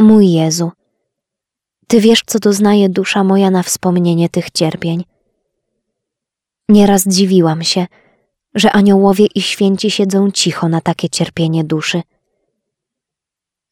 [0.00, 0.70] Mój Jezu,
[1.86, 5.04] Ty wiesz, co doznaje dusza moja na wspomnienie tych cierpień.
[6.68, 7.86] Nieraz dziwiłam się,
[8.54, 12.02] że aniołowie i święci siedzą cicho na takie cierpienie duszy.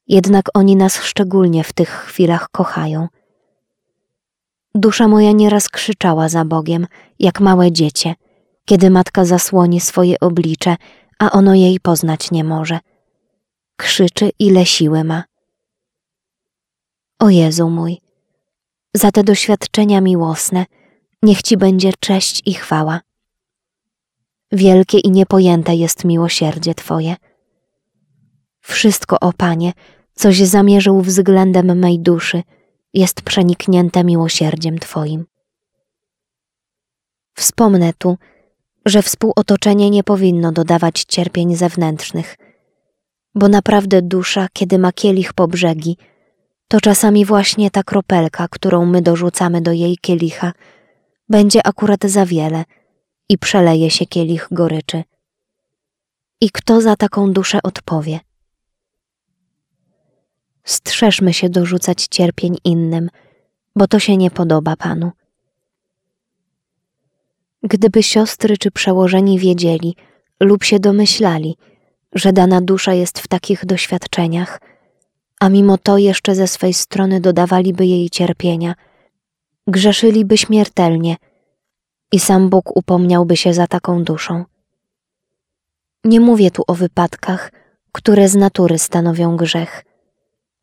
[0.08, 3.08] Jednak oni nas szczególnie w tych chwilach kochają.
[4.74, 6.86] Dusza moja nieraz krzyczała za Bogiem,
[7.18, 8.14] jak małe dziecię,
[8.64, 10.76] kiedy matka zasłoni swoje oblicze,
[11.18, 12.78] a ono jej poznać nie może.
[13.76, 15.24] Krzyczy, ile siły ma.
[17.18, 18.00] O Jezu mój,
[18.94, 20.66] za te doświadczenia miłosne,
[21.22, 23.00] niech Ci będzie cześć i chwała.
[24.52, 27.16] Wielkie i niepojęte jest miłosierdzie Twoje.
[28.60, 29.72] Wszystko, o Panie,
[30.14, 32.42] coś zamierzył względem mej duszy,
[32.94, 35.26] jest przeniknięte miłosierdziem Twoim.
[37.34, 38.16] Wspomnę tu,
[38.86, 42.36] że współotoczenie nie powinno dodawać cierpień zewnętrznych,
[43.34, 45.96] bo naprawdę dusza, kiedy ma kielich po brzegi,
[46.74, 50.52] to czasami właśnie ta kropelka, którą my dorzucamy do jej kielicha,
[51.28, 52.64] będzie akurat za wiele
[53.28, 55.02] i przeleje się kielich goryczy.
[56.40, 58.20] I kto za taką duszę odpowie?
[60.64, 63.10] Strzeżmy się dorzucać cierpień innym,
[63.76, 65.10] bo to się nie podoba Panu.
[67.62, 69.96] Gdyby siostry czy przełożeni wiedzieli
[70.40, 71.56] lub się domyślali,
[72.12, 74.73] że dana dusza jest w takich doświadczeniach,
[75.44, 78.74] a mimo to jeszcze ze swej strony dodawaliby jej cierpienia,
[79.66, 81.16] grzeszyliby śmiertelnie
[82.12, 84.44] i sam Bóg upomniałby się za taką duszą.
[86.04, 87.52] Nie mówię tu o wypadkach,
[87.92, 89.84] które z natury stanowią grzech,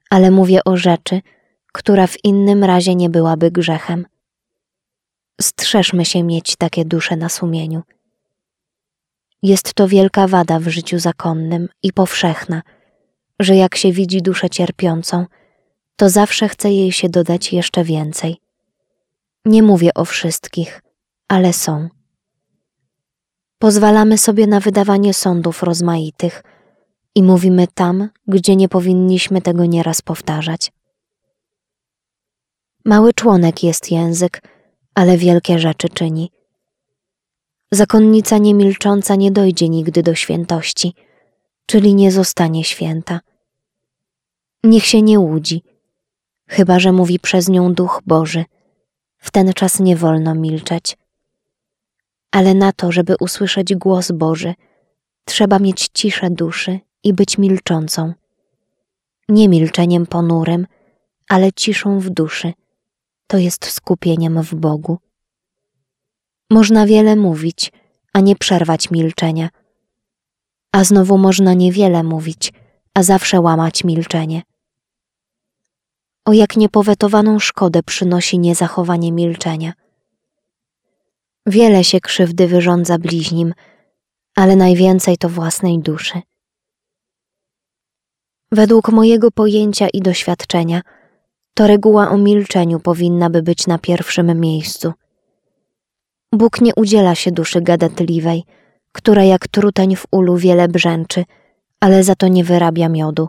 [0.09, 1.21] ale mówię o rzeczy,
[1.71, 4.05] która w innym razie nie byłaby grzechem.
[5.41, 7.81] Strzeżmy się mieć takie dusze na sumieniu.
[9.43, 12.61] Jest to wielka wada w życiu zakonnym i powszechna,
[13.43, 15.25] że jak się widzi duszę cierpiącą,
[15.95, 18.37] to zawsze chce jej się dodać jeszcze więcej.
[19.45, 20.81] Nie mówię o wszystkich,
[21.27, 21.89] ale są.
[23.59, 26.43] Pozwalamy sobie na wydawanie sądów rozmaitych
[27.15, 30.71] i mówimy tam, gdzie nie powinniśmy tego nieraz powtarzać.
[32.85, 34.41] Mały członek jest język,
[34.95, 36.31] ale wielkie rzeczy czyni.
[37.71, 40.93] Zakonnica niemilcząca nie dojdzie nigdy do świętości,
[41.65, 43.19] czyli nie zostanie święta.
[44.63, 45.63] Niech się nie łudzi,
[46.47, 48.45] chyba że mówi przez nią Duch Boży.
[49.17, 50.97] W ten czas nie wolno milczeć.
[52.31, 54.53] Ale na to, żeby usłyszeć głos Boży,
[55.25, 58.13] trzeba mieć ciszę duszy i być milczącą.
[59.29, 60.67] Nie milczeniem ponurym,
[61.29, 62.53] ale ciszą w duszy.
[63.27, 64.97] To jest skupieniem w Bogu.
[66.49, 67.71] Można wiele mówić,
[68.13, 69.49] a nie przerwać milczenia.
[70.71, 72.53] A znowu można niewiele mówić,
[72.93, 74.41] a zawsze łamać milczenie.
[76.25, 79.73] O jak niepowetowaną szkodę przynosi niezachowanie milczenia.
[81.45, 83.53] Wiele się krzywdy wyrządza bliźnim,
[84.35, 86.21] ale najwięcej to własnej duszy.
[88.51, 90.81] Według mojego pojęcia i doświadczenia,
[91.53, 94.93] to reguła o milczeniu powinna by być na pierwszym miejscu.
[96.33, 98.43] Bóg nie udziela się duszy gadatliwej,
[98.91, 101.25] która jak truteń w ulu wiele brzęczy,
[101.79, 103.27] ale za to nie wyrabia miodu.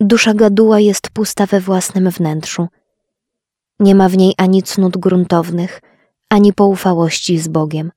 [0.00, 2.68] Dusza gaduła jest pusta we własnym wnętrzu.
[3.80, 5.80] Nie ma w niej ani cnót gruntownych,
[6.28, 7.92] ani poufałości z Bogiem.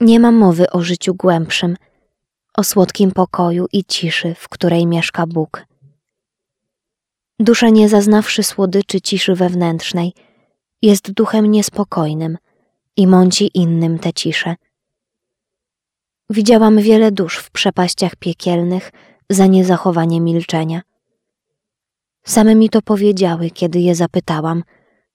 [0.00, 1.76] Nie ma mowy o życiu głębszym,
[2.54, 5.64] o słodkim pokoju i ciszy, w której mieszka Bóg.
[7.38, 10.12] Dusza nie zaznawszy słodyczy ciszy wewnętrznej,
[10.82, 12.38] jest duchem niespokojnym
[12.96, 14.56] i mąci innym tę ciszę.
[16.30, 18.92] Widziałam wiele dusz w przepaściach piekielnych
[19.30, 20.82] za niezachowanie milczenia.
[22.24, 24.64] Same mi to powiedziały, kiedy je zapytałam,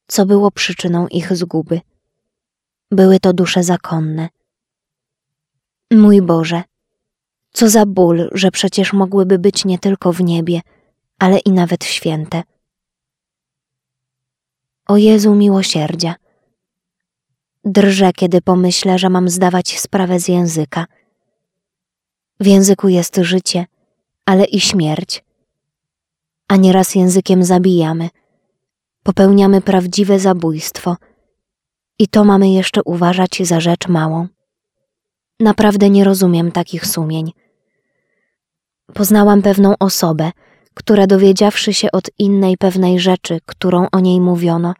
[0.07, 1.81] co było przyczyną ich zguby.
[2.91, 4.29] Były to dusze zakonne.
[5.91, 6.63] Mój Boże,
[7.52, 10.62] co za ból, że przecież mogłyby być nie tylko w niebie,
[11.20, 12.43] ale i nawet święte.
[14.88, 16.16] O Jezu miłosierdzia.
[17.66, 20.85] Drżę, kiedy pomyślę, że mam zdawać sprawę z języka.
[22.40, 23.66] W języku jest życie,
[24.25, 25.23] ale i śmierć.
[26.47, 28.09] A nieraz językiem zabijamy,
[29.03, 30.97] popełniamy prawdziwe zabójstwo
[31.99, 34.28] i to mamy jeszcze uważać za rzecz małą.
[35.40, 37.31] Naprawdę nie rozumiem takich sumień.
[38.93, 40.31] Poznałam pewną osobę,
[40.73, 44.73] która dowiedziawszy się od innej pewnej rzeczy, którą o niej mówiono,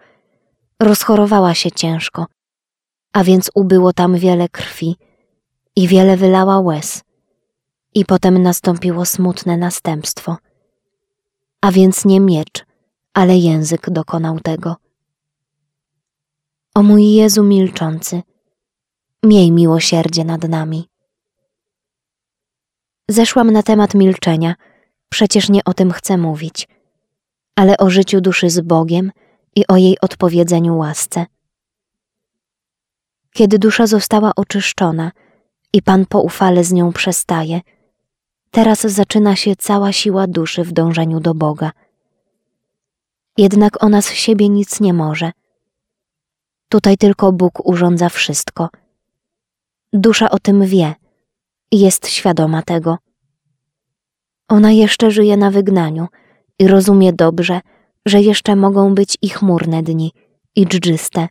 [0.80, 2.26] rozchorowała się ciężko,
[3.14, 4.96] a więc ubyło tam wiele krwi
[5.76, 7.04] i wiele wylała łez.
[7.96, 10.38] I potem nastąpiło smutne następstwo.
[11.62, 12.66] a więc nie miecz,
[13.14, 14.76] ale język dokonał tego.
[16.76, 18.22] O mój Jezu milczący,
[19.24, 20.90] miej miłosierdzie nad nami.
[23.10, 24.56] Zeszłam na temat milczenia,
[25.10, 26.68] przecież nie o tym chcę mówić,
[27.56, 29.12] ale o życiu duszy z Bogiem
[29.56, 31.26] i o jej odpowiedzeniu łasce.
[33.34, 35.12] Kiedy dusza została oczyszczona
[35.74, 37.62] i Pan poufale z nią przestaje,
[38.54, 41.72] teraz zaczyna się cała siła duszy w dążeniu do Boga.
[43.38, 45.32] Jednak ona z siebie nic nie może.
[46.70, 48.70] Tutaj tylko Bóg urządza wszystko.
[49.94, 50.94] Dusza o tym wie
[51.72, 52.98] jest świadoma tego.
[54.50, 56.08] Ona jeszcze żyje na wygnaniu
[56.60, 57.62] i rozumie dobrze,
[58.06, 60.12] że jeszcze mogą być i chmurne dni,
[60.56, 61.28] i dżdżyste,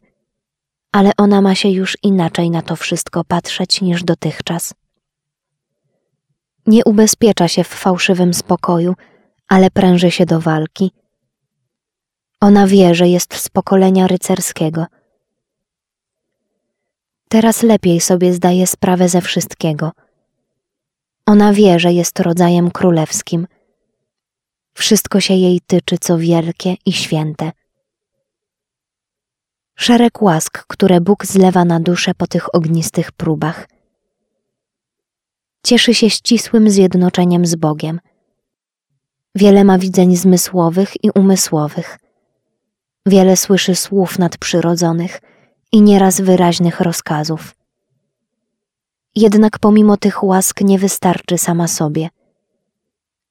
[0.92, 4.74] ale ona ma się już inaczej na to wszystko patrzeć niż dotychczas.
[6.66, 8.94] Nie ubezpiecza się w fałszywym spokoju,
[9.48, 10.92] ale pręży się do walki.
[12.40, 14.86] Ona wie, że jest z pokolenia rycerskiego.
[17.28, 19.92] Teraz lepiej sobie zdaje sprawę ze wszystkiego.
[21.26, 23.46] Ona wie, że jest rodzajem królewskim.
[24.74, 27.52] Wszystko się jej tyczy, co wielkie i święte.
[29.74, 33.68] Szereg łask, które Bóg zlewa na duszę po tych ognistych próbach.
[35.66, 38.00] Cieszy się ścisłym zjednoczeniem z Bogiem.
[39.34, 41.98] Wiele ma widzeń zmysłowych i umysłowych.
[43.06, 45.20] Wiele słyszy słów nadprzyrodzonych
[45.72, 47.54] i nieraz wyraźnych rozkazów.
[49.14, 52.08] Jednak pomimo tych łask nie wystarczy sama sobie.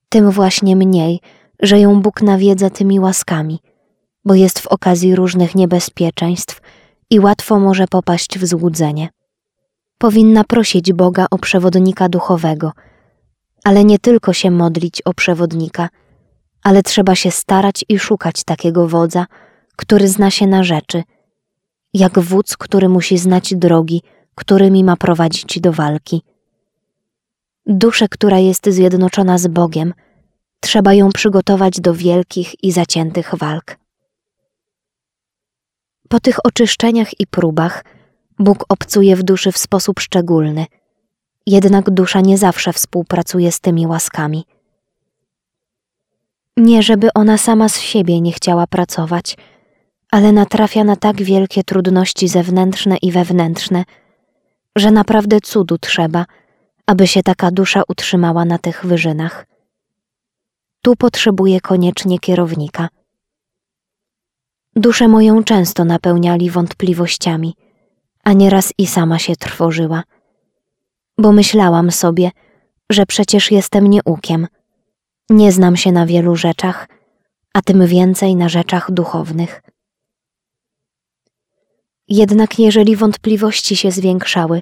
[0.10, 1.20] Tym właśnie mniej,
[1.60, 3.60] że ją Bóg nawiedza tymi łaskami,
[4.26, 6.62] bo jest w okazji różnych niebezpieczeństw
[7.10, 9.10] i łatwo może popaść w złudzenie.
[10.02, 12.72] Powinna prosić Boga o przewodnika duchowego,
[13.64, 15.90] ale nie tylko się modlić o przewodnika,
[16.64, 19.26] ale trzeba się starać i szukać takiego wodza,
[19.76, 21.04] który zna się na rzeczy,
[21.94, 24.02] jak wódz, który musi znać drogi,
[24.36, 26.22] którymi ma prowadzić do walki.
[27.66, 29.94] Duszę, która jest zjednoczona z Bogiem,
[30.60, 33.78] trzeba ją przygotować do wielkich i zaciętych walk.
[36.10, 37.84] Po tych oczyszczeniach i próbach
[38.42, 40.66] Bóg obcuje w duszy w sposób szczególny,
[41.48, 44.46] jednak dusza nie zawsze współpracuje z tymi łaskami.
[46.58, 49.38] Nie, żeby ona sama z siebie nie chciała pracować,
[50.12, 53.84] ale natrafia na tak wielkie trudności zewnętrzne i wewnętrzne,
[54.76, 56.26] że naprawdę cudu trzeba,
[56.86, 59.46] aby się taka dusza utrzymała na tych wyżynach.
[60.82, 62.90] Tu potrzebuje koniecznie kierownika.
[64.76, 67.56] Duszę moją często napełniali wątpliwościami,
[68.24, 70.04] a nieraz i sama się trwożyła,
[71.18, 72.32] bo myślałam sobie,
[72.90, 74.48] że przecież jestem nieukiem,
[75.30, 76.88] nie znam się na wielu rzeczach,
[77.54, 79.62] a tym więcej na rzeczach duchownych.
[82.08, 84.62] Jednak jeżeli wątpliwości się zwiększały,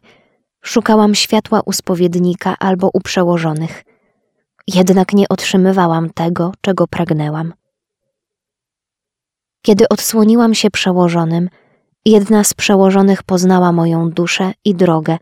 [0.61, 3.83] szukałam światła u spowiednika albo u przełożonych.
[4.67, 7.53] Jednak nie otrzymywałam tego, czego pragnęłam.
[9.61, 11.49] Kiedy odsłoniłam się przełożonym,
[12.09, 15.17] jedna z przełożonych poznała moją duszę i drogę,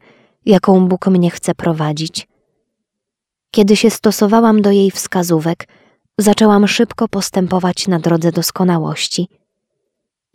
[0.45, 2.27] jaką Bóg mnie chce prowadzić.
[3.51, 5.67] Kiedy się stosowałam do jej wskazówek,
[6.17, 9.27] zaczęłam szybko postępować na drodze doskonałości.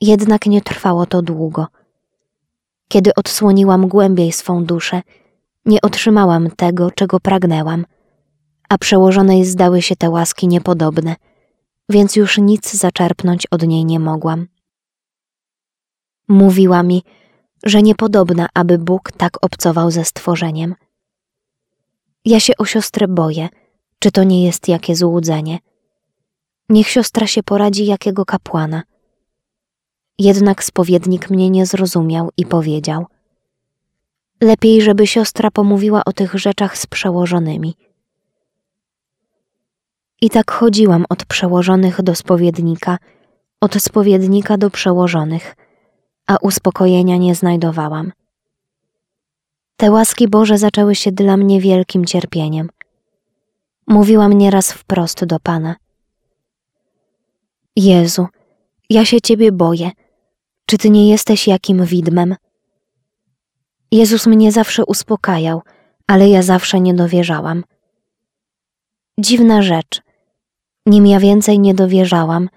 [0.00, 1.66] Jednak nie trwało to długo–
[2.92, 5.02] kiedy odsłoniłam głębiej swą duszę,
[5.66, 7.84] nie otrzymałam tego, czego pragnęłam,
[8.68, 11.16] a przełożonej zdały się te łaski niepodobne,
[11.88, 14.46] więc już nic zaczerpnąć od niej nie mogłam.
[16.32, 17.02] Mówiła mi,
[17.62, 20.74] że niepodobna, aby Bóg tak obcował ze stworzeniem.
[22.24, 23.48] Ja się o siostrę boję,
[23.98, 25.58] czy to nie jest jakie złudzenie.
[26.68, 28.82] Niech siostra się poradzi jakiego kapłana–
[30.18, 33.06] jednak spowiednik mnie nie zrozumiał i powiedział:
[34.40, 37.74] Lepiej, żeby siostra pomówiła o tych rzeczach z przełożonymi.
[40.20, 42.98] I tak chodziłam od przełożonych do spowiednika,
[43.60, 45.56] od spowiednika do przełożonych,
[46.26, 48.12] a uspokojenia nie znajdowałam.
[49.76, 52.68] Te łaski Boże zaczęły się dla mnie wielkim cierpieniem.
[53.86, 55.76] Mówiłam nieraz wprost do Pana.
[57.76, 58.26] Jezu,
[58.90, 59.90] ja się Ciebie boję
[60.72, 62.36] czy ty nie jesteś jakim widmem?
[63.90, 65.62] Jezus mnie zawsze uspokajał,
[66.06, 67.64] ale ja zawsze nie dowierzałam.
[69.18, 70.02] Dziwna rzecz.
[70.86, 72.48] Nim ja więcej nie dowierzałam,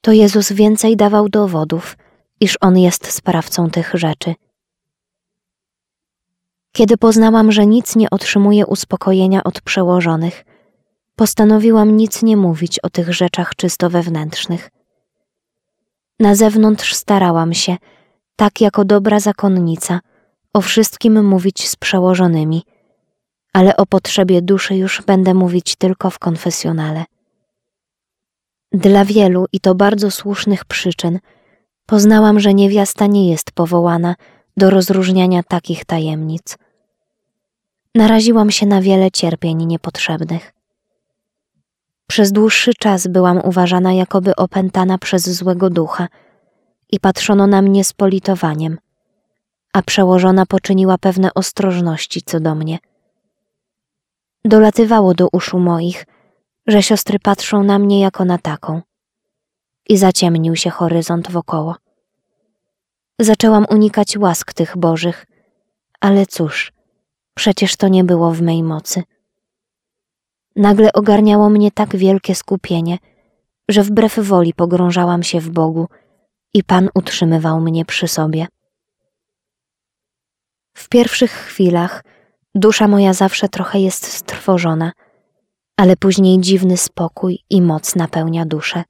[0.00, 1.96] to Jezus więcej dawał dowodów,
[2.40, 4.34] iż On jest sprawcą tych rzeczy.
[6.72, 10.44] Kiedy poznałam, że nic nie otrzymuje uspokojenia od przełożonych,
[11.16, 14.70] postanowiłam nic nie mówić o tych rzeczach czysto wewnętrznych.
[16.20, 17.76] Na zewnątrz starałam się,
[18.36, 20.00] tak jako dobra zakonnica,
[20.52, 22.62] o wszystkim mówić z przełożonymi,
[23.52, 27.04] ale o potrzebie duszy już będę mówić tylko w konfesjonale.
[28.72, 31.18] Dla wielu i to bardzo słusznych przyczyn
[31.86, 34.14] poznałam, że niewiasta nie jest powołana
[34.56, 36.58] do rozróżniania takich tajemnic.
[37.94, 40.52] Naraziłam się na wiele cierpień niepotrzebnych.
[42.06, 46.08] Przez dłuższy czas byłam uważana jakoby opętana przez złego ducha
[46.90, 48.78] i patrzono na mnie z politowaniem,
[49.72, 52.78] a przełożona poczyniła pewne ostrożności co do mnie.
[54.44, 56.06] Dolatywało do uszu moich,
[56.66, 58.82] że siostry patrzą na mnie jako na taką.
[59.88, 61.76] I zaciemnił się horyzont wokoło.
[63.20, 65.26] Zaczęłam unikać łask tych bożych,
[66.00, 66.72] ale cóż,
[67.34, 69.02] przecież to nie było w mej mocy.
[70.56, 72.98] Nagle ogarniało mnie tak wielkie skupienie,
[73.68, 75.88] że wbrew woli pogrążałam się w Bogu
[76.54, 78.46] i Pan utrzymywał mnie przy sobie.
[80.76, 82.04] W pierwszych chwilach
[82.54, 84.92] dusza moja zawsze trochę jest strwożona,
[85.76, 88.84] ale później dziwny spokój i moc napełnia duszę.